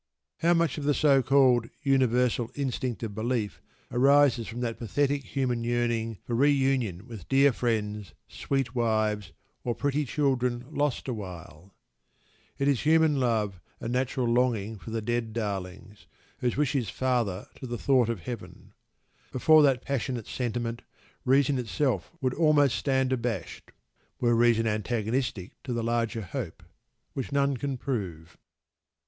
[0.39, 3.61] How much of the so called "universal instinct of belief"
[3.91, 9.31] arises from that pathetic human yearning for reunion with dear friends, sweet wives,
[9.63, 11.75] or pretty children "lost awhile"?
[12.57, 16.07] It is human love and natural longing for the dead darlings,
[16.39, 18.73] whose wish is father to the thought of Heaven.
[19.31, 20.81] Before that passionate sentiment
[21.25, 23.69] reason itself would almost stand abashed:
[24.19, 26.63] were reason antagonistic to the "larger hope"
[27.13, 28.35] which none can prove.